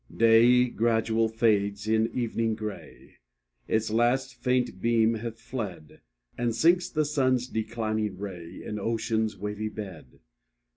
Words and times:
Day 0.17 0.67
gradual 0.67 1.29
fades, 1.29 1.87
in 1.87 2.07
evening 2.11 2.55
gray, 2.55 3.17
Its 3.67 3.91
last 3.91 4.33
faint 4.33 4.81
beam 4.81 5.13
hath 5.13 5.39
fled, 5.39 6.01
And 6.39 6.55
sinks 6.55 6.89
the 6.89 7.05
sun's 7.05 7.47
declining 7.47 8.17
ray 8.17 8.63
In 8.63 8.79
ocean's 8.79 9.37
wavy 9.37 9.69
bed. 9.69 10.19